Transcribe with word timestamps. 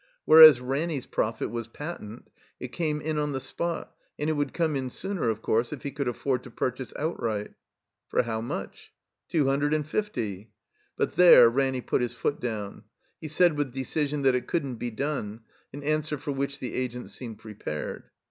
Whereas 0.25 0.59
Ranny's 0.59 1.05
profit 1.05 1.51
was 1.51 1.67
patent, 1.67 2.31
it 2.59 2.69
came 2.69 3.01
in 3.01 3.19
on 3.19 3.33
the 3.33 3.39
spot, 3.39 3.95
and 4.17 4.31
it 4.31 4.33
would 4.33 4.51
come 4.51 4.75
in 4.75 4.89
sooner, 4.89 5.29
of 5.29 5.43
course, 5.43 5.71
if 5.71 5.83
he 5.83 5.91
could 5.91 6.07
afford 6.07 6.41
to 6.41 6.49
ptu^chase 6.49 6.91
outright. 6.97 7.53
*'For 8.07 8.23
how 8.23 8.41
much?" 8.41 8.91
''Two 9.29 9.45
hundred 9.45 9.75
and 9.75 9.85
fiifty." 9.87 10.47
But 10.97 11.13
there 11.17 11.51
Ranny 11.51 11.81
put 11.81 12.01
his 12.01 12.13
foot 12.13 12.39
down. 12.39 12.85
He 13.19 13.27
said 13.27 13.55
with 13.55 13.75
decision 13.75 14.23
that 14.23 14.33
it 14.33 14.47
couldn't 14.47 14.77
be 14.77 14.89
done, 14.89 15.41
an 15.71 15.83
answer 15.83 16.17
for 16.17 16.31
which 16.31 16.57
the 16.57 16.73
Agent 16.73 17.11
seemed 17.11 17.37
prepared. 17.37 18.05